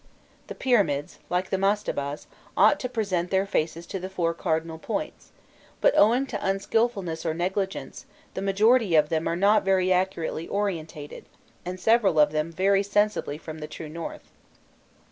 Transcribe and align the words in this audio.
The 0.47 0.55
pyramids, 0.55 1.19
like 1.29 1.51
the 1.51 1.59
mastabas, 1.59 2.25
ought 2.57 2.79
to 2.79 2.89
present 2.89 3.29
their 3.29 3.45
faces 3.45 3.85
to 3.85 3.99
the 3.99 4.09
four 4.09 4.33
cardinal 4.33 4.79
points; 4.79 5.31
but 5.79 5.95
owing 5.95 6.25
to 6.25 6.43
unskilfulness 6.43 7.23
or 7.23 7.35
negligence, 7.35 8.07
the 8.33 8.41
majority 8.41 8.95
of 8.95 9.09
them 9.09 9.27
are 9.27 9.35
not 9.35 9.63
very 9.63 9.93
accurately 9.93 10.47
orientated, 10.47 11.25
and 11.65 11.79
several 11.79 12.19
of 12.19 12.31
them 12.31 12.51
vary 12.51 12.81
sensibly 12.81 13.37
from 13.37 13.59
the 13.59 13.67
true 13.67 13.89
north. 13.89 14.31